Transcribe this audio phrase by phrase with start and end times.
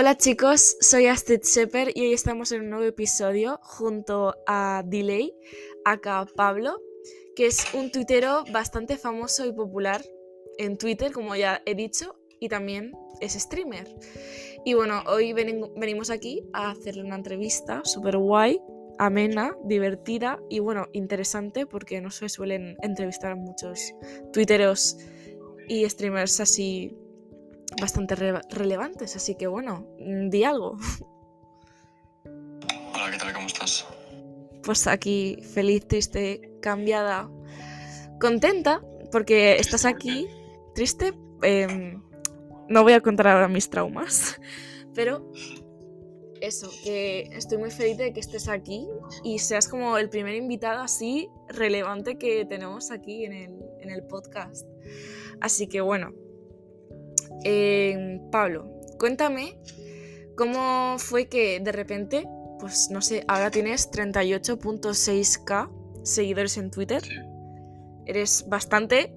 [0.00, 5.34] Hola chicos, soy Astrid Shepard y hoy estamos en un nuevo episodio junto a Delay,
[5.84, 6.80] acá Pablo,
[7.34, 10.00] que es un tuitero bastante famoso y popular
[10.56, 13.88] en Twitter, como ya he dicho, y también es streamer.
[14.64, 18.60] Y bueno, hoy venimos aquí a hacerle una entrevista súper guay,
[19.00, 23.94] amena, divertida y bueno, interesante porque no se suelen entrevistar muchos
[24.32, 24.96] tuiteros
[25.66, 26.96] y streamers así
[27.80, 28.14] bastante
[28.50, 30.76] relevantes, así que bueno, mm, di algo.
[32.94, 33.32] Hola, ¿qué tal?
[33.32, 33.86] ¿Cómo estás?
[34.62, 37.30] Pues aquí feliz, triste, cambiada,
[38.20, 38.82] contenta,
[39.12, 40.28] porque estás aquí,
[40.74, 41.14] triste.
[41.42, 42.02] Em,
[42.68, 44.40] no voy a contar ahora mis traumas,
[44.94, 45.30] pero
[46.40, 48.86] eso, que estoy muy feliz de que estés aquí
[49.24, 54.02] y seas como el primer invitado así relevante que tenemos aquí en el, en el
[54.04, 54.66] podcast.
[55.40, 56.12] Así que bueno,
[57.44, 59.58] eh, Pablo, cuéntame
[60.36, 62.24] cómo fue que de repente,
[62.60, 67.02] pues no sé, ahora tienes 38.6k seguidores en Twitter.
[68.06, 69.12] Eres bastante,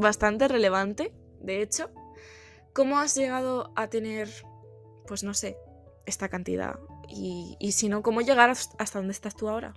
[0.00, 1.90] bastante relevante, de hecho.
[2.72, 4.28] ¿Cómo has llegado a tener,
[5.06, 5.56] pues no sé,
[6.06, 6.74] esta cantidad?
[7.08, 9.74] Y, si no, ¿cómo llegar hasta donde estás tú ahora?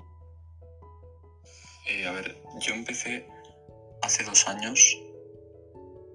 [1.88, 3.28] Eh, a ver, yo empecé
[4.02, 4.98] hace dos años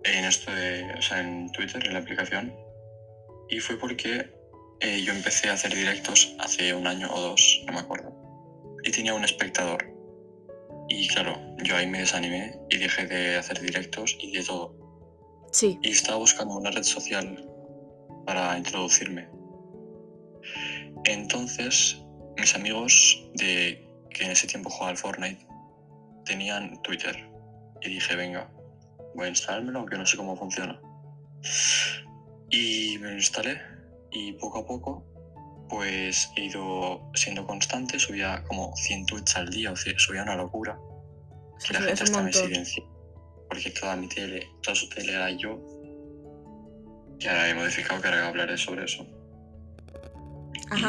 [0.04, 2.54] en esto de, o sea, en Twitter, en la aplicación.
[3.48, 4.30] Y fue porque
[4.80, 8.12] eh, yo empecé a hacer directos hace un año o dos, no me acuerdo.
[8.84, 9.84] Y tenía un espectador.
[10.88, 14.74] Y claro, yo ahí me desanimé y dejé de hacer directos y de todo.
[15.52, 15.78] Sí.
[15.82, 17.48] Y estaba buscando una red social
[18.26, 19.28] para introducirme.
[21.04, 21.98] Entonces,
[22.36, 25.46] mis amigos de que en ese tiempo jugaba al Fortnite
[26.24, 27.16] tenían Twitter.
[27.80, 28.50] Y dije, venga,
[29.14, 30.80] voy a instalármelo, aunque no sé cómo funciona.
[32.50, 33.60] Y me lo instalé
[34.10, 35.12] y poco a poco
[35.72, 40.36] pues he ido siendo constante, subía como 100 tweets al día, o sea, subía una
[40.36, 40.78] locura.
[41.70, 42.84] la gente hasta me silencia.
[43.48, 45.58] Porque toda mi tele, toda su tele era yo.
[47.18, 49.06] Y ahora he modificado que ahora hablaré sobre eso.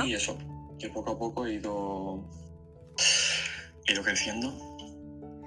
[0.06, 0.38] Y eso,
[0.78, 2.22] que poco a poco he ido,
[3.85, 4.72] he ido creciendo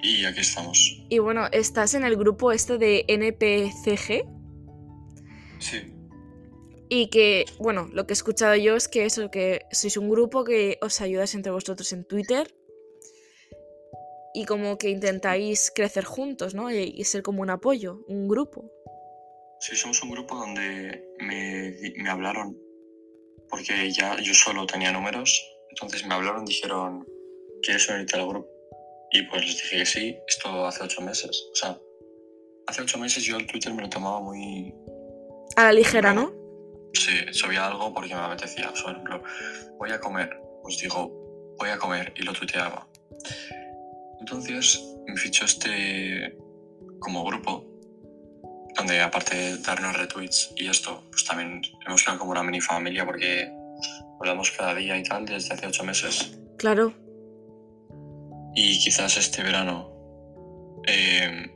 [0.03, 1.03] y aquí estamos.
[1.09, 4.25] Y bueno, estás en el grupo este de NPCG.
[5.59, 5.93] Sí.
[6.89, 10.45] Y que, bueno, lo que he escuchado yo es que eso, que sois un grupo
[10.45, 12.55] que os ayudáis entre vosotros en Twitter.
[14.35, 16.71] Y como que intentáis crecer juntos, ¿no?
[16.71, 18.71] Y, ser como un apoyo, un grupo.
[19.61, 22.57] Sí, somos un grupo donde me, me hablaron,
[23.49, 27.07] porque ya yo solo tenía números, entonces me hablaron, dijeron,
[27.63, 28.56] ¿quieres unirte al grupo?
[29.13, 31.49] Y pues les dije que sí, esto hace ocho meses.
[31.53, 31.79] O sea,
[32.67, 34.75] hace ocho meses yo el Twitter me lo tomaba muy...
[35.57, 36.33] A la ligera, ¿no?
[36.93, 38.73] Sí, subía algo porque me apetecía.
[38.73, 39.23] Por ejemplo,
[39.79, 42.87] voy a comer, pues digo, voy a comer y lo tuiteaba.
[44.21, 46.37] Entonces me fichó este
[46.99, 47.65] como grupo,
[48.75, 53.05] donde aparte de darnos retweets y esto, pues también hemos quedado como una mini familia
[53.05, 53.51] porque
[54.19, 56.37] hablamos cada día y tal desde hace ocho meses.
[56.57, 57.06] Claro.
[58.57, 59.93] Y quizás este verano
[60.87, 61.53] eh,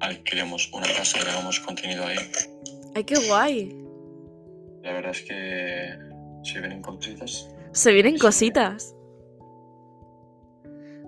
[0.00, 2.18] alquilemos una casa y hagamos contenido ahí.
[2.94, 3.76] ¡Ay, qué guay!
[4.82, 5.96] La verdad es que
[6.42, 7.48] se vienen cositas.
[7.72, 8.94] Se vienen cositas.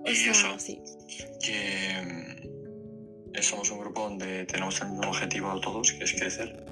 [0.05, 0.79] Y eso, sí.
[1.41, 2.41] que
[3.33, 6.65] mm, somos un grupo donde tenemos el mismo objetivo todos, que es crecer.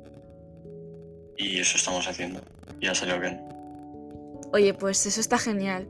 [1.37, 2.41] Y eso estamos haciendo.
[2.79, 3.41] Y ha salido bien.
[4.53, 5.87] Oye, pues eso está genial.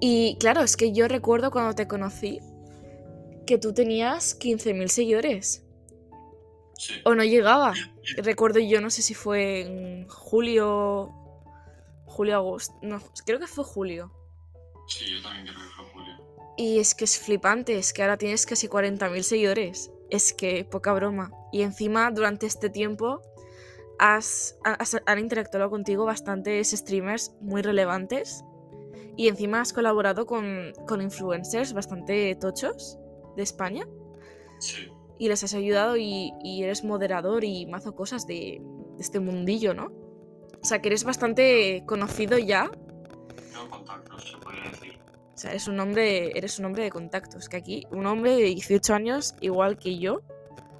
[0.00, 2.40] Y claro, es que yo recuerdo cuando te conocí
[3.46, 5.64] que tú tenías 15.000 seguidores.
[6.78, 6.94] Sí.
[7.04, 7.72] O no llegaba.
[8.18, 11.12] Recuerdo yo, no sé si fue en julio.
[12.04, 12.74] Julio, agosto.
[12.82, 14.12] No, creo que fue julio.
[14.88, 16.14] Sí, yo también creo que fue julio.
[16.58, 19.90] Y es que es flipante, es que ahora tienes casi 40.000 seguidores.
[20.10, 21.32] Es que poca broma.
[21.52, 23.22] Y encima, durante este tiempo,
[23.98, 24.58] has,
[25.06, 28.44] han interactuado contigo bastantes streamers muy relevantes
[29.16, 32.98] y encima has colaborado con, influencers bastante tochos
[33.36, 33.86] de España.
[34.58, 34.90] Sí.
[35.18, 36.32] Y les has ayudado y,
[36.62, 38.60] eres moderador y mazo cosas de,
[38.98, 39.86] este mundillo, ¿no?
[40.62, 42.70] O sea, que eres bastante conocido ya.
[43.52, 44.98] Tengo contactos, se podría decir.
[45.34, 47.48] O sea, eres un hombre, eres un hombre de contactos.
[47.48, 50.20] Que aquí, un hombre de 18 años, igual que yo.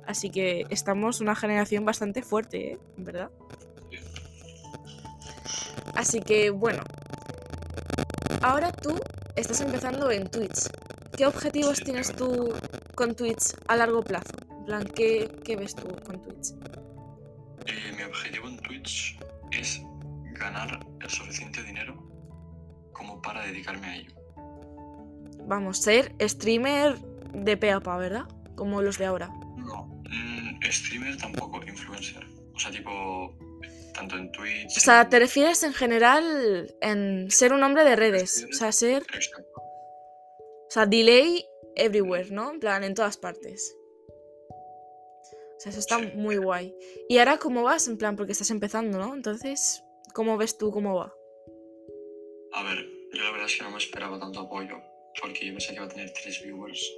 [0.06, 2.78] Así que estamos una generación bastante fuerte, ¿eh?
[2.96, 3.30] ¿Verdad?
[5.94, 6.82] Así que, bueno,
[8.46, 8.96] Ahora tú
[9.34, 10.70] estás empezando en Twitch.
[11.16, 12.54] ¿Qué objetivos tienes tú
[12.94, 14.34] con Twitch a largo plazo?
[14.58, 16.52] En plan, ¿qué, ves tú con Twitch?
[17.66, 19.18] Eh, mi objetivo en Twitch
[19.50, 19.82] es
[20.38, 21.96] ganar el suficiente dinero
[22.92, 24.14] como para dedicarme a ello.
[25.48, 27.00] Vamos, ser streamer
[27.32, 28.28] de peapa, ¿verdad?
[28.54, 29.26] Como los de ahora.
[29.56, 32.24] No, mm, streamer tampoco, influencer.
[32.54, 33.36] O sea, tipo,
[33.96, 34.76] tanto en Twitch.
[34.76, 38.46] O sea, te refieres en general en ser un hombre de redes.
[38.50, 39.02] O sea, ser.
[39.02, 41.44] O sea, delay
[41.76, 42.50] everywhere, ¿no?
[42.52, 43.76] En plan, en todas partes.
[45.56, 46.10] O sea, eso está Sí.
[46.14, 46.74] muy guay.
[47.08, 47.88] ¿Y ahora cómo vas?
[47.88, 49.14] En plan, porque estás empezando, ¿no?
[49.14, 49.82] Entonces,
[50.12, 51.14] ¿cómo ves tú cómo va?
[52.52, 54.76] A ver, yo la verdad es que no me esperaba tanto apoyo,
[55.20, 56.92] porque yo pensé que iba a tener 3 viewers.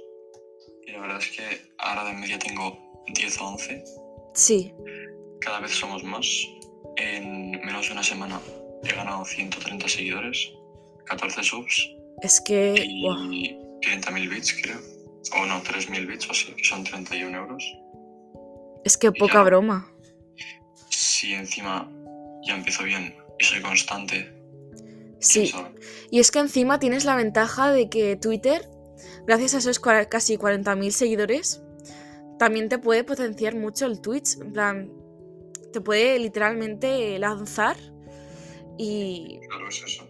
[0.85, 3.83] Y la verdad es que ahora de media tengo 10 o 11.
[4.33, 4.73] Sí.
[5.41, 6.25] Cada vez somos más.
[6.99, 8.39] En menos de una semana
[8.83, 10.51] he ganado 130 seguidores,
[11.05, 11.89] 14 subs
[12.21, 12.75] Es que.
[12.77, 13.03] y
[13.81, 14.79] 30.000 bits, creo.
[15.39, 17.63] O no, 3.000 bits o así, que son 31 euros.
[18.83, 19.43] Es que poca ya.
[19.43, 19.91] broma.
[20.89, 21.89] Si encima
[22.45, 24.39] ya empiezo bien y soy constante,
[25.19, 25.53] Sí.
[26.11, 28.67] Y es que encima tienes la ventaja de que Twitter,
[29.27, 31.61] gracias a esos casi 40.000 seguidores,
[32.37, 34.37] también te puede potenciar mucho el Twitch.
[34.39, 34.91] En plan,
[35.71, 37.77] te puede literalmente lanzar
[38.77, 40.07] y Claro, es eso.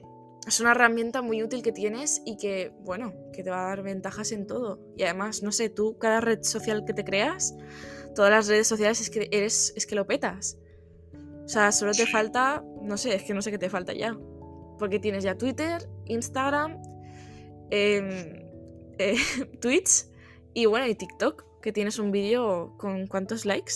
[0.47, 3.83] es una herramienta muy útil que tienes y que, bueno, que te va a dar
[3.83, 4.79] ventajas en todo.
[4.97, 7.55] Y además, no sé, tú, cada red social que te creas,
[8.15, 10.57] todas las redes sociales es que eres, es que lo petas.
[11.45, 12.11] O sea, solo te Sí.
[12.11, 14.15] falta, no sé, es que no sé qué te falta ya.
[14.77, 16.79] Porque tienes ya Twitter, Instagram,
[17.71, 18.43] em,
[18.99, 19.15] eh,
[19.61, 20.05] Twitch
[20.53, 23.73] y bueno, y TikTok, que tienes un vídeo con cuántos likes.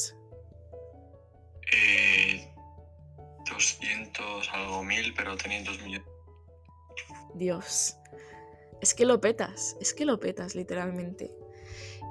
[1.76, 2.48] Eh,
[3.50, 6.08] 200 algo mil, pero tenía 2 millones.
[7.36, 7.96] Dios.
[8.82, 11.32] Es que lo petas, es que lo petas, literalmente.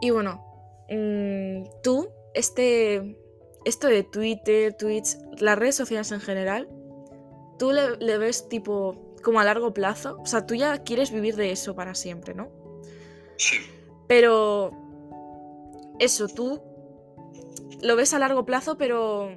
[0.00, 0.44] Y bueno,
[0.88, 3.16] mm, tú, este,
[3.64, 6.68] esto de Twitter, Twitch, las redes sociales en general,
[7.58, 10.18] tú le, le ves tipo como a largo plazo.
[10.20, 12.50] O sea, tú ya quieres vivir de eso para siempre, ¿no?
[13.36, 13.58] Sí,
[14.06, 14.70] Pero
[15.98, 16.62] eso, tú
[17.80, 19.36] lo ves a largo plazo, pero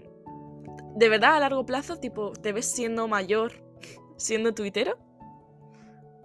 [0.96, 3.64] de verdad a largo plazo, tipo, ¿te ves siendo mayor
[4.18, 4.98] siendo tuitero?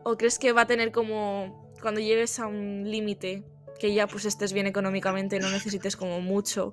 [0.05, 3.45] ¿O crees que va a tener como cuando llegues a un límite
[3.79, 6.73] que ya pues estés bien económicamente, no necesites como mucho,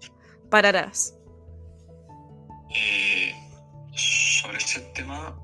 [0.49, 1.17] pararás?
[2.69, 3.33] Eh,
[3.93, 5.37] sobre este tema,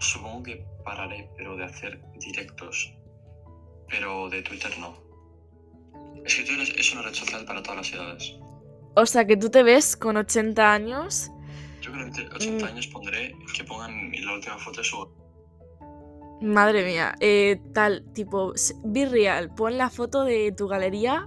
[0.00, 2.92] supongo que pararé, pero de hacer directos.
[3.88, 4.96] Pero de Twitter no.
[6.24, 8.34] Es que Twitter es una red social para todas las edades.
[8.96, 11.30] O sea, que tú te ves con 80 años.
[11.86, 12.68] Yo creo que entre 80 Mm.
[12.68, 15.08] años pondré que pongan la última foto de su...
[16.42, 18.52] Madre mía, eh, tal, tipo,
[18.84, 21.20] be real, pon la foto de tu galería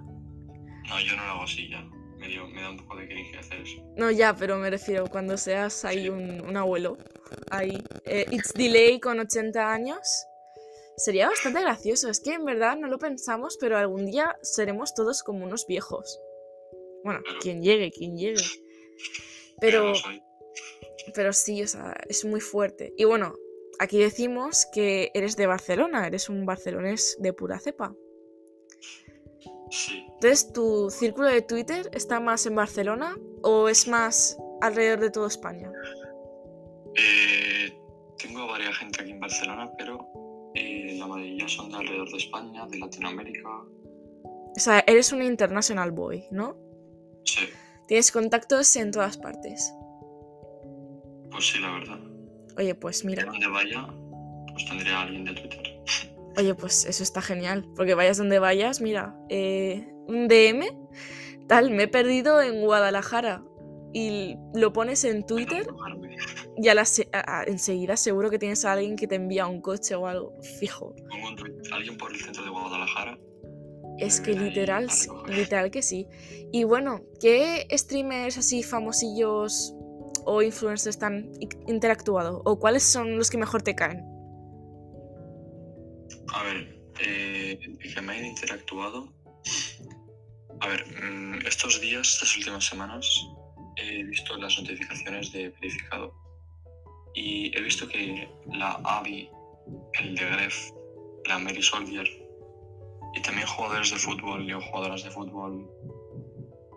[0.87, 1.81] No, yo no lo hago así ya.
[2.19, 3.81] Me, dio- me da un poco de cringe hacer eso.
[3.95, 6.97] No, ya, pero me refiero cuando seas ahí un, un abuelo.
[7.49, 7.81] Ahí.
[8.05, 10.25] Eh, It's Delay con 80 años.
[10.97, 12.09] Sería bastante gracioso.
[12.09, 16.19] Es que en verdad no lo pensamos, pero algún día seremos todos como unos viejos.
[17.05, 18.43] Bueno, quien llegue, quien llegue.
[19.61, 20.28] Pero, no.
[21.13, 22.93] Pero sí, o sea, es muy fuerte.
[22.97, 23.35] Y bueno,
[23.79, 27.95] aquí decimos que eres de Barcelona, eres un barcelonés de pura cepa.
[29.71, 30.05] Sí.
[30.13, 35.27] Entonces, ¿tu círculo de Twitter está más en Barcelona o es más alrededor de toda
[35.27, 35.71] España?
[36.95, 37.71] Eh,
[38.17, 40.07] tengo varias gente aquí en Barcelona, pero
[40.55, 43.49] eh, la mayoría son de alrededor de España, de Latinoamérica.
[43.49, 46.57] O sea, eres un international boy, ¿no?
[47.23, 47.47] Sí,
[47.87, 49.73] Tienes contactos en todas partes.
[51.31, 51.99] Pues sí, la verdad.
[52.57, 53.87] Oye, pues mira, donde vaya,
[54.51, 55.81] pues tendré a alguien de Twitter.
[56.37, 57.65] oye, pues eso está genial.
[57.75, 60.65] Porque vayas donde vayas, mira, eh, un DM,
[61.47, 63.43] tal, me he perdido en Guadalajara.
[63.91, 65.65] Y lo pones en Twitter
[66.57, 69.61] y a la se- a- enseguida seguro que tienes a alguien que te envía un
[69.61, 70.93] coche o algo, fijo.
[71.71, 73.17] Alguien por el centro de Guadalajara.
[73.97, 74.87] Es que literal,
[75.27, 76.05] literal que sí.
[76.51, 79.73] Y bueno, ¿qué streamers así famosillos
[80.31, 82.41] o influencers han i- interactuado?
[82.45, 83.99] ¿O cuáles son los que mejor te caen?
[86.33, 87.59] A ver, eh,
[87.93, 89.11] que me hayan interactuado.
[90.61, 93.05] A ver, mm, estos días, estas últimas semanas,
[93.77, 96.13] he visto las notificaciones de verificado.
[97.15, 99.29] Y he visto que la Avi,
[99.99, 100.69] el de Gref,
[101.27, 102.07] la Mary Soldier
[103.15, 105.67] y también jugadores de fútbol y jugadoras de fútbol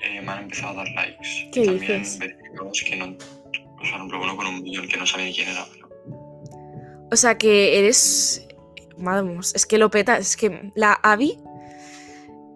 [0.05, 1.29] eh, me han empezado a dar likes.
[1.53, 2.19] ¿Qué y también dices?
[2.19, 3.17] verificados que no.
[3.83, 5.67] O sea, por ejemplo, uno con un millón que no sabía quién era.
[5.73, 5.89] Pero,
[7.11, 8.47] O sea que eres.
[8.97, 11.39] Vamos, es que lo peta, es que la Abby.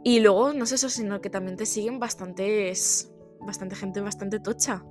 [0.04, 3.11] Y luego, no sé eso, sino que también te siguen bastantes.
[3.40, 4.83] Bastante gente bastante tocha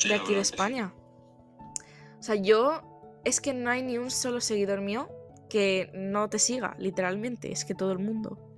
[0.00, 0.52] sí, de aquí de sí.
[0.52, 0.94] España.
[2.18, 5.08] O sea, yo es que no hay ni un solo seguidor mío
[5.48, 8.49] que no te siga, literalmente, es que todo el mundo.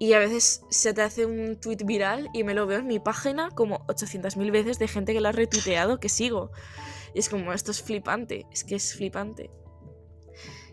[0.00, 2.98] Y a veces se te hace un tweet viral y me lo veo en mi
[2.98, 6.52] página como 800.000 veces de gente que lo ha retuiteado que sigo.
[7.14, 9.50] Y es como, esto es flipante, es que es flipante.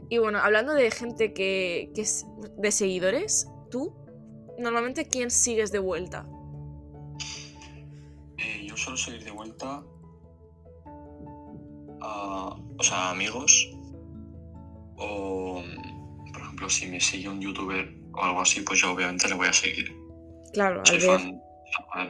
[0.10, 2.26] Y bueno, hablando de gente que, que es
[2.58, 3.94] de seguidores, tú,
[4.58, 6.26] normalmente, ¿quién sigues de vuelta?
[8.38, 9.84] Eh, yo suelo seguir de vuelta
[12.00, 13.70] a, o sea, amigos.
[14.96, 15.62] O,
[16.32, 19.48] por ejemplo, si me sigue un youtuber o algo así, pues yo obviamente le voy
[19.48, 19.92] a seguir.
[20.54, 21.42] Claro, Soy ver- fan,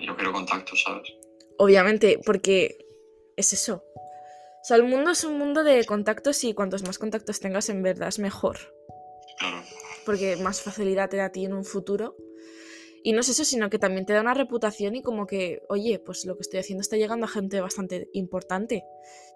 [0.01, 1.07] yo quiero contactos, ¿sabes?
[1.57, 2.77] Obviamente, porque
[3.35, 3.83] es eso.
[3.95, 7.81] O sea, el mundo es un mundo de contactos y cuantos más contactos tengas en
[7.83, 8.57] verdad es mejor.
[9.39, 9.63] Claro.
[10.05, 12.15] Porque más facilidad te da a ti en un futuro.
[13.03, 15.99] Y no es eso, sino que también te da una reputación y como que, oye,
[15.99, 18.83] pues lo que estoy haciendo está llegando a gente bastante importante.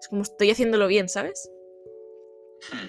[0.00, 1.48] Es como estoy haciéndolo bien, ¿sabes?
[2.70, 2.86] Hmm.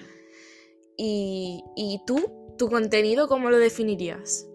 [0.96, 4.46] Y, y tú, tu contenido, ¿cómo lo definirías?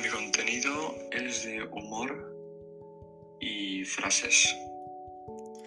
[0.00, 2.34] Mi contenido es de humor
[3.40, 4.54] y frases.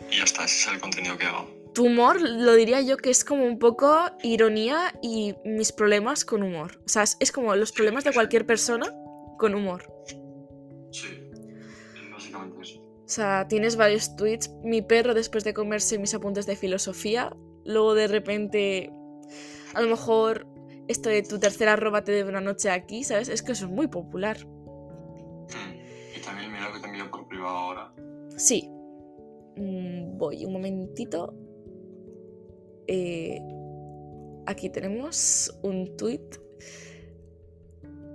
[0.10, 1.48] Y ya está, ese es el contenido que hago.
[1.74, 6.44] Tu humor lo diría yo que es como un poco ironía y mis problemas con
[6.44, 6.82] humor.
[6.86, 8.94] O sea, es, como los problemas de cualquier persona
[9.38, 9.84] con humor.
[10.92, 12.82] Sí, es básicamente eso.
[12.82, 14.50] O sea, tienes varios tweets.
[14.64, 17.34] Mi perro después de comerse mis apuntes de filosofía.
[17.64, 18.92] Luego de repente,
[19.74, 20.48] a lo mejor
[20.88, 23.30] esto de tu tercera arroba te debe una noche aquí, ¿sabes?
[23.30, 24.38] Es que eso es muy popular.
[24.46, 26.18] Hmm.
[26.18, 27.94] Y también mira que te envío por privado ahora.
[28.38, 28.70] Sí.
[29.58, 31.34] Mm, voy, un momentito.
[32.88, 33.40] Eh,
[34.48, 36.28] aquí tenemos un tweet.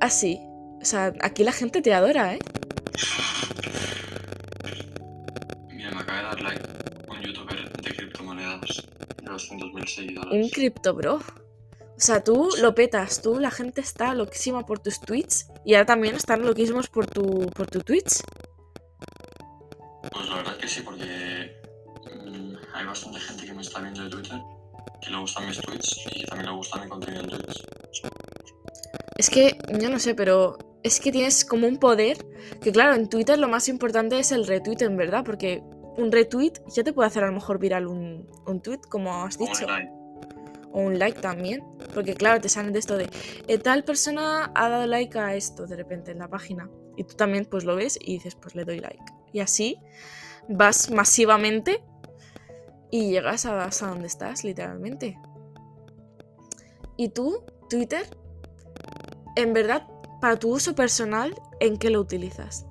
[0.01, 0.39] Así.
[0.81, 2.39] o sea, aquí la gente te adora, ¿eh?
[5.73, 6.63] Mira, me acaba de dar like
[7.09, 8.87] un youtuber de criptomonedas
[9.23, 10.45] de 200.000 seguidores.
[10.45, 11.21] Un cripto bro.
[11.97, 15.87] O sea, tú lo petas, tú, la gente está loquísima por tus tweets y ahora
[15.87, 18.21] también están loquísimos por tu, por tu Twitch.
[20.13, 21.57] Pues la verdad que sí, porque
[22.05, 24.39] mm, hay bastante gente que me está viendo de Twitter,
[25.01, 27.63] que le gustan mis tweets y también le gusta mi contenido en Twitch.
[29.17, 32.19] Es que, yo no sé, pero es que tienes como un poder
[32.61, 35.63] que claro, en Twitter lo más importante es el retweet, en verdad, porque
[35.97, 39.39] un retweet ya te puede hacer a lo mejor viral un, un tweet, como has
[39.39, 39.67] dicho.
[40.77, 41.65] O un like también.
[41.95, 43.09] Porque claro, te salen de esto de
[43.49, 46.69] eh, tal persona ha dado like a esto de repente en la página.
[46.99, 49.03] Y tú también pues lo ves y dices, pues le doy like.
[49.33, 49.79] Y así
[50.51, 51.83] vas masivamente
[52.91, 55.19] y llegas a, hasta donde estás, literalmente.
[56.99, 58.07] ¿Y tú, Twitter?
[59.35, 59.89] En verdad,
[60.21, 62.67] para tu uso personal, ¿en qué lo utilizas?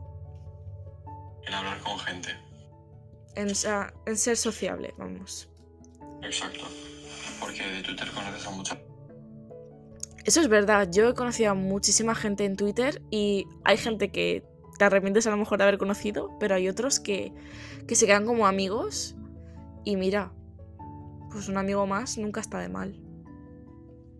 [1.44, 2.30] El hablar con gente.
[3.34, 3.48] En,
[4.06, 5.50] en ser sociable, vamos.
[6.22, 6.66] Exacto.
[7.39, 8.77] Porque de Twitter conoces a mucha
[10.24, 14.44] Eso es verdad, yo he conocido a muchísima gente en Twitter y hay gente que
[14.77, 17.32] te arrepientes a lo mejor de haber conocido, pero hay otros que,
[17.88, 19.15] que se quedan como amigos
[19.84, 20.34] y mira,
[21.32, 23.00] pues un amigo más nunca está de mal.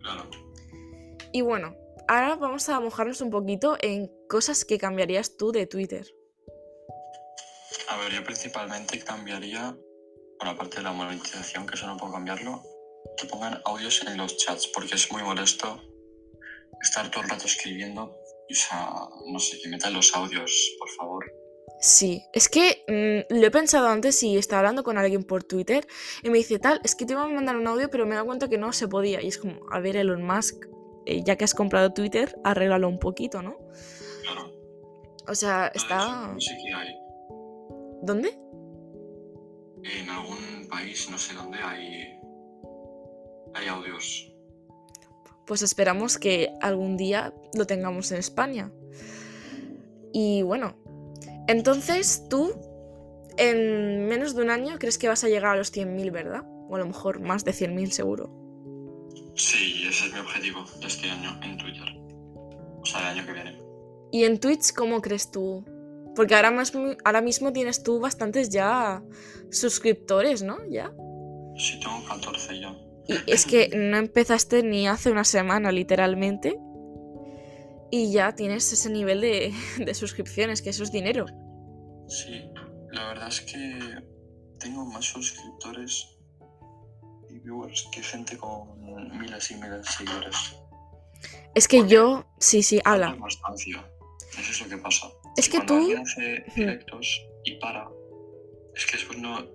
[0.02, 0.30] Claro.
[1.32, 1.74] Y bueno,
[2.08, 6.06] ahora vamos a mojarnos un poquito en cosas que cambiarías tú de Twitter.
[7.88, 9.76] A ver, yo principalmente cambiaría,
[10.38, 12.62] por la parte de la monetización, que eso no puedo cambiarlo,
[13.16, 15.80] que pongan audios en los chats, porque es muy molesto
[16.82, 18.16] estar todo el rato escribiendo.
[18.48, 18.90] y, O sea,
[19.32, 21.24] no sé, que metan los audios, por favor.
[21.80, 25.86] Sí, es que mm, lo he pensado antes y estaba hablando con alguien por Twitter
[26.22, 28.14] y me dice, tal, es que te iba a mandar un audio, pero me he
[28.14, 29.20] dado cuenta que no se podía.
[29.22, 30.64] Y es como, a ver, Elon Musk,
[31.04, 33.58] eh, ya que has comprado Twitter, arréglalo un poquito, ¿no?
[34.22, 34.52] Claro.
[35.28, 36.34] O sea, No, está...
[36.38, 36.88] eso sí que hay.
[38.02, 38.38] ¿Dónde?
[39.84, 42.15] En algún país, no sé dónde, hay,
[43.56, 44.32] hay audios.
[45.46, 48.72] Pues esperamos que algún día lo tengamos en España.
[50.12, 50.76] Y bueno,
[51.46, 52.52] entonces tú,
[53.36, 56.42] en menos de un año, crees que vas a llegar a los 100.000, ¿verdad?
[56.68, 58.32] O a lo mejor más de 100.000 seguro.
[59.36, 61.84] Sí, ese es mi objetivo de este año en Twitter.
[62.80, 63.60] O sea, el año que viene.
[64.10, 65.64] ¿Y en Twitch cómo crees tú?
[66.14, 69.02] Porque ahora mismo, ahora mismo tienes tú bastantes ya
[69.50, 70.58] suscriptores, ¿no?
[70.70, 70.92] Ya.
[71.58, 72.85] Sí, tengo 14 ya.
[73.08, 76.58] Y es que no empezaste ni hace una semana, literalmente.
[77.90, 81.26] Y ya tienes ese nivel de, de suscripciones, que eso es dinero.
[82.08, 82.50] Sí,
[82.92, 83.78] la verdad es que
[84.58, 86.16] tengo más suscriptores
[87.30, 88.80] y viewers que gente con
[89.20, 90.36] miles y miles de seguidores.
[91.54, 93.16] Es que Porque- yo, sí, sí, habla.
[93.18, 93.88] Constancia.
[94.38, 95.06] Eso es lo que pasa.
[95.36, 97.88] Es que Cuando tú- hace directos y para,
[98.74, 99.46] es que después no,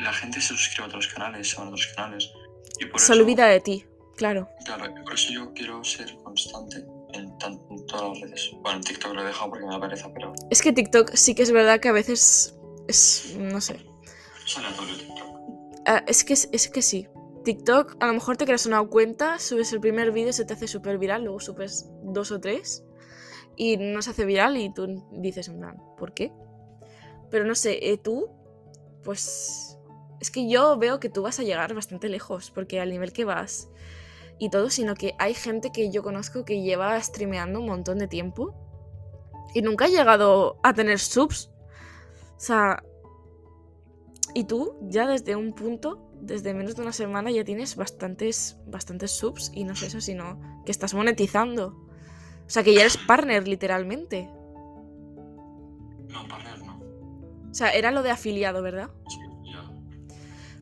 [0.00, 2.30] la gente se suscribe a otros canales, a otros canales.
[2.80, 3.84] Y por se olvida de ti,
[4.16, 4.48] claro.
[4.64, 7.38] Claro, por eso yo quiero ser constante en,
[7.86, 8.50] todas las redes.
[8.60, 10.32] Bueno, en TikTok lo he dejado porque me da pereza, pero.
[10.50, 12.56] Es que TikTok sí que es verdad que a veces
[12.86, 13.36] es.
[13.38, 13.80] no sé.
[14.46, 15.28] Es aleatorio TikTok.
[15.86, 17.08] Ah, es, que, es que sí.
[17.44, 20.68] TikTok, a lo mejor te creas una cuenta, subes el primer vídeo, se te hace
[20.68, 22.84] súper viral, luego subes dos o tres
[23.56, 26.32] y no se hace viral y tú dices, en plan, ¿por qué?
[27.30, 28.28] Pero no sé, eh, tú,
[29.02, 29.77] pues
[30.20, 33.24] es que yo veo que tú vas a llegar bastante lejos, porque al nivel que
[33.24, 33.68] vas
[34.38, 38.08] y todo, sino que hay gente que yo conozco que lleva streameando un montón de
[38.08, 38.54] tiempo
[39.54, 41.50] y nunca ha llegado a tener subs.
[42.36, 42.82] O sea,
[44.34, 49.12] y tú ya desde un punto desde menos de una semana ya tienes bastantes, bastantes
[49.12, 51.68] subs y no es eso, sino que estás monetizando.
[52.46, 54.28] O sea, que ya eres partner, literalmente.
[56.08, 56.80] No, partner no.
[57.50, 58.90] O sea, era lo de afiliado, ¿verdad?
[59.08, 59.27] Sí.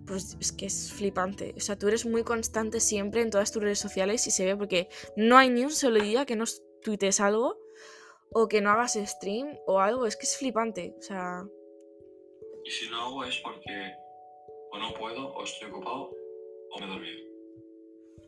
[0.07, 1.55] Pues es que es flipante.
[1.57, 4.57] O sea, tú eres muy constante siempre en todas tus redes sociales y se ve
[4.57, 6.45] porque no hay ni un solo día que no
[6.83, 7.59] tuites algo
[8.31, 10.07] o que no hagas stream o algo.
[10.07, 10.95] Es que es flipante.
[10.99, 11.45] O sea.
[12.65, 13.95] Y si no hago es porque
[14.71, 16.13] o no puedo, o estoy ocupado,
[16.71, 17.27] o me he dormido.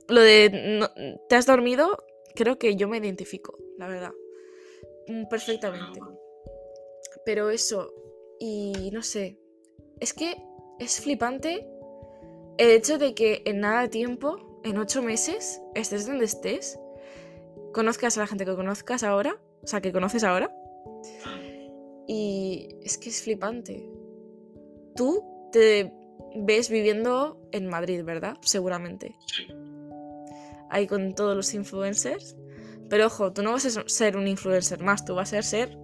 [0.08, 1.99] Lo de te has dormido,
[2.35, 4.12] creo que yo me identifico, la verdad.
[5.06, 6.00] Mm, perfectamente.
[7.25, 7.92] Pero eso,
[8.38, 9.38] y no sé,
[10.00, 10.37] es que
[10.78, 11.66] es flipante
[12.58, 16.78] el hecho de que en nada de tiempo, en ocho meses, estés donde estés,
[17.73, 20.52] conozcas a la gente que conozcas ahora, o sea, que conoces ahora.
[22.06, 23.88] Y es que es flipante.
[24.97, 25.92] Tú te
[26.35, 28.37] ves viviendo en Madrid, ¿verdad?
[28.40, 29.14] Seguramente.
[29.26, 29.47] Sí.
[30.70, 32.37] Ahí con todos los influencers.
[32.88, 35.78] Pero ojo, tú no vas a ser un influencer más, tú vas a ser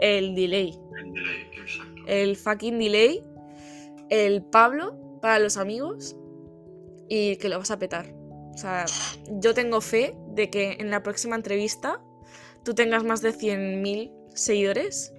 [0.00, 0.78] el delay.
[0.98, 2.02] El delay, exacto.
[2.06, 3.24] El fucking delay.
[4.10, 6.16] El Pablo para los amigos.
[7.08, 8.14] Y que lo vas a petar.
[8.54, 8.84] O sea,
[9.40, 12.00] yo tengo fe de que en la próxima entrevista
[12.64, 15.12] tú tengas más de 100.000 seguidores.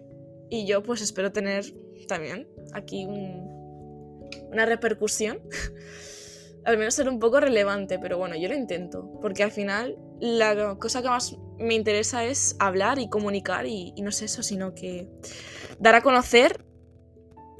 [0.49, 1.65] Y yo pues espero tener
[2.08, 3.51] también aquí un,
[4.51, 5.39] una repercusión,
[6.65, 10.75] al menos ser un poco relevante, pero bueno, yo lo intento, porque al final la
[10.77, 15.10] cosa que más me interesa es hablar y comunicar y, no es eso, sino que
[15.80, 16.65] dar a conocer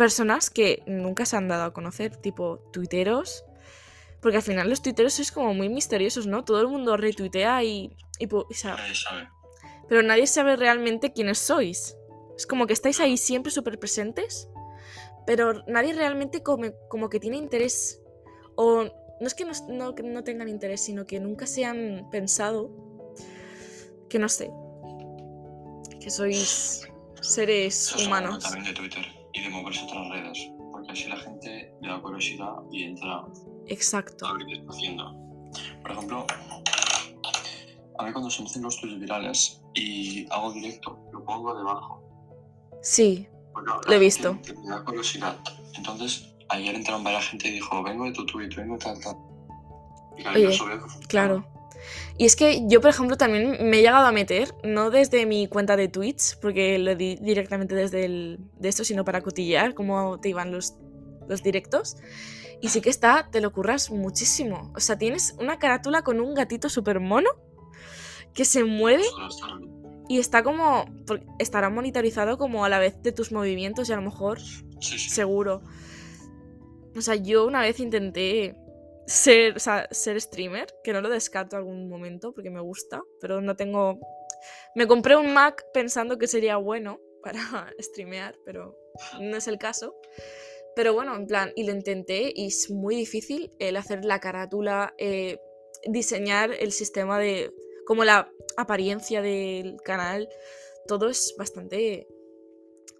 [0.02, 3.46] personas que nunca se han dado a conocer, tipo tuiteros,
[4.20, 6.44] porque al final los tuiteros sois como muy misteriosos, ¿no?
[6.44, 7.96] Todo el mundo retuitea y...
[8.18, 9.30] y, Nadie sabe.
[9.88, 11.96] Pero nadie sabe realmente quiénes sois.
[12.36, 14.48] Es como que estáis ahí siempre súper presentes
[15.28, 18.02] pero nadie realmente como, que tiene interés,
[18.56, 19.52] o no es que no,
[19.94, 22.72] no, tengan interés, sino que nunca se han pensado
[24.10, 24.50] que no sé,
[26.02, 26.90] que sois
[27.22, 28.44] seres humanos.
[28.44, 32.02] También de Twitter y de moverse a otras redes, porque así la gente le da
[32.02, 33.26] curiosidad y entra
[33.68, 34.28] Exacto.
[34.28, 35.16] a ver qué está haciendo.
[35.82, 36.26] Por ejemplo,
[37.98, 42.02] a mí cuando se me hacen los tweets virales y hago directo, lo pongo debajo.
[42.82, 43.28] Sí,
[43.86, 44.38] lo he visto.
[44.64, 45.38] Me da curiosidad.
[45.76, 49.16] Entonces, ayer entraron varias gente y dijo, vengo de tu tweet, vengo de tal, tal.
[50.18, 50.60] Y Oye,
[51.08, 51.46] claro.
[52.18, 55.48] Y es que yo, por ejemplo, también me he llegado a meter, no desde mi
[55.48, 60.20] cuenta de Twitch, porque lo di directamente desde el, de esto, sino para cotillear cómo
[60.20, 60.76] te iban los,
[61.28, 61.98] los directos.
[62.62, 64.72] Y sí que está, te lo curras muchísimo.
[64.76, 67.30] O sea, tienes una carátula con un gatito súper mono
[68.34, 69.04] que se mueve
[70.08, 70.86] y está como.
[71.40, 74.40] Estará monitorizado como a la vez de tus movimientos y a lo mejor.
[74.80, 75.62] Seguro.
[76.96, 78.56] O sea, yo una vez intenté
[79.12, 84.00] ser, streamer, que no lo descarto algún momento porque me gusta, pero no tengo.
[84.76, 88.76] Me compré un Mac pensando que sería bueno para streamear, pero
[89.20, 89.96] no es el caso.
[90.76, 94.94] Pero bueno, en plan, y lo intenté y es muy difícil el hacer la carátula,
[94.98, 95.38] eh,
[95.90, 97.54] diseñar el sistema de
[97.86, 100.30] como la apariencia del canal,
[100.88, 102.08] todo es bastante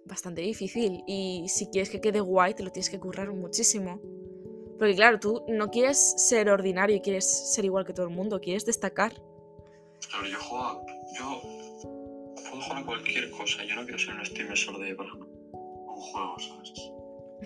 [0.04, 4.00] bastante difícil y si quieres que quede guay te lo tienes que currar muchísimo.
[4.82, 8.66] Porque claro, tú no quieres ser ordinario, quieres ser igual que todo el mundo, quieres
[8.66, 9.12] destacar.
[10.10, 11.40] Claro, yo juego, yo
[12.34, 16.36] puedo jugar a cualquier cosa, yo no quiero ser un streamer de, ejemplo, un juego,
[16.40, 16.72] ¿sabes?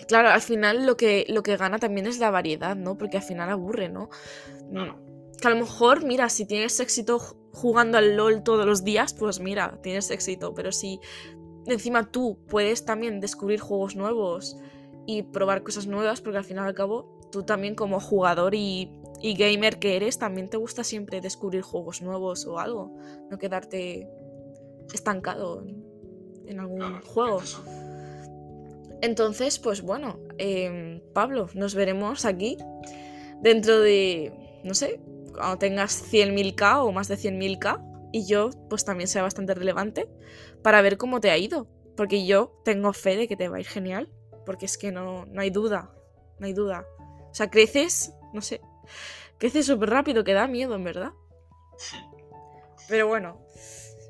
[0.09, 2.96] Claro, al final lo que, lo que gana también es la variedad, ¿no?
[2.96, 4.09] Porque al final aburre, ¿no?
[5.38, 7.18] Que a lo mejor, mira, si tienes éxito
[7.53, 10.55] jugando al LOL todos los días, pues mira, tienes éxito.
[10.55, 11.01] Pero si
[11.66, 14.57] encima tú puedes también descubrir juegos nuevos
[15.07, 18.91] y probar cosas nuevas, porque al final y al cabo, tú también como jugador y,
[19.23, 22.97] gamer que eres, también te gusta siempre descubrir juegos nuevos o algo.
[23.31, 24.09] No quedarte
[24.93, 25.65] estancado
[26.47, 27.43] en, algún juego.
[29.03, 32.57] Entonces, pues bueno, em, Pablo, nos veremos aquí
[33.43, 34.33] dentro de,
[34.65, 35.01] no sé,
[35.35, 40.09] cuando tengas 100.000k o más de 100.000k y yo pues también sea bastante relevante
[40.62, 41.67] para ver cómo te ha ido.
[41.97, 44.09] Porque yo tengo fe de que te va a ir genial.
[44.45, 45.91] Porque es que no, no hay duda.
[46.39, 46.87] No hay duda.
[47.37, 48.62] O sea, creces, no sé.
[49.37, 51.12] Creces súper rápido, que da miedo, en verdad.
[52.88, 53.42] Pero bueno,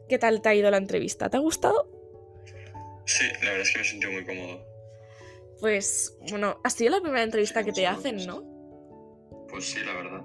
[0.09, 1.29] ¿qué tal te ha ido la entrevista?
[1.29, 1.91] ¿Te ha gustado?
[3.05, 4.65] Sí, la verdad es que me he sentido muy cómodo.
[5.59, 8.45] Pues, bueno, ha sido la primera entrevista que te hacen, ¿no?
[9.51, 10.23] Pues sí, la verdad.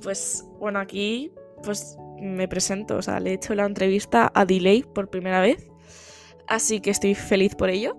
[0.00, 1.32] Pues, bueno, aquí,
[1.64, 5.66] pues me presento, o sea, le he hecho la entrevista a Delay por primera vez.
[6.46, 7.96] Así que estoy feliz por ello.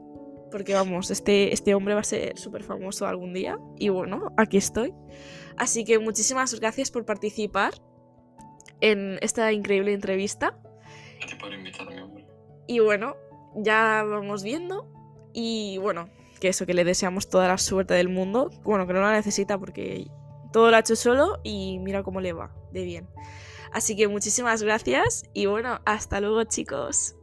[0.54, 3.58] Porque vamos, este, este hombre va a ser súper famoso algún día.
[3.76, 4.94] Y bueno, aquí estoy.
[5.58, 7.74] Así que muchísimas gracias por participar
[8.80, 10.56] en esta increíble entrevista.
[11.40, 12.28] por invitarme, hombre.
[12.68, 13.16] Y bueno,
[13.56, 14.88] ya vamos viendo.
[15.34, 16.08] Y bueno,
[16.40, 18.52] que eso, que le deseamos toda la suerte del mundo.
[18.64, 20.06] Bueno, que no la necesita porque
[20.52, 23.10] todo lo ha hecho solo y mira cómo le va, de bien.
[23.72, 27.16] Así que muchísimas gracias y bueno, hasta luego chicos.